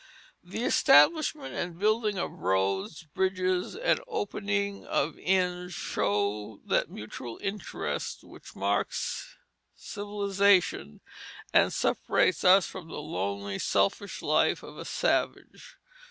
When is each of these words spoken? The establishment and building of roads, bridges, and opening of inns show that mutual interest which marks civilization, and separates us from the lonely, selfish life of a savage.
The 0.43 0.63
establishment 0.63 1.53
and 1.53 1.77
building 1.77 2.17
of 2.17 2.31
roads, 2.39 3.03
bridges, 3.13 3.75
and 3.75 3.99
opening 4.07 4.83
of 4.83 5.15
inns 5.19 5.75
show 5.75 6.59
that 6.65 6.89
mutual 6.89 7.37
interest 7.43 8.23
which 8.23 8.55
marks 8.55 9.37
civilization, 9.75 11.01
and 11.53 11.71
separates 11.71 12.43
us 12.43 12.65
from 12.65 12.87
the 12.87 12.97
lonely, 12.97 13.59
selfish 13.59 14.23
life 14.23 14.63
of 14.63 14.79
a 14.79 14.85
savage. 14.85 15.77